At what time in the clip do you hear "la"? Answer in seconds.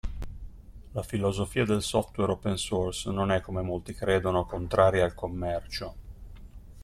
0.93-1.03